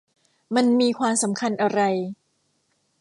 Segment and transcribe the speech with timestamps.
[0.55, 1.81] มันมีความสำคัญอะไร?